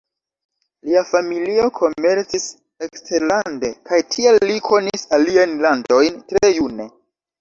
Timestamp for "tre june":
6.33-6.89